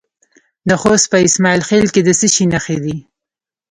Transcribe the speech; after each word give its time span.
د 0.67 0.69
خوست 0.81 1.05
په 1.11 1.17
اسماعیل 1.27 1.61
خیل 1.69 1.85
کې 1.93 2.01
د 2.03 2.09
څه 2.19 2.27
شي 2.33 2.45
نښې 2.53 2.77
دي؟ 2.85 2.97